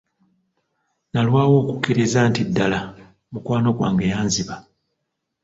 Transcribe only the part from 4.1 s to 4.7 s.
yanziba.